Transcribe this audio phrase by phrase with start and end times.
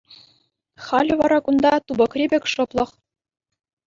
[0.85, 2.89] Халӗ вара кунта тупӑкри пек шӑплӑх.